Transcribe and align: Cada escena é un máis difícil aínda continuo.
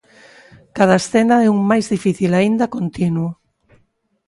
Cada 0.77 0.95
escena 1.01 1.35
é 1.45 1.47
un 1.55 1.59
máis 1.71 1.85
difícil 1.93 2.31
aínda 2.33 2.71
continuo. 2.77 3.29